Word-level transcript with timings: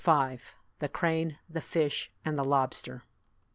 35 0.03 0.55
THE 0.79 0.89
CRANE, 0.89 1.37
THE 1.47 1.61
FISH, 1.61 2.09
AND 2.25 2.35
THE 2.35 2.43
LOBSTER. 2.43 3.03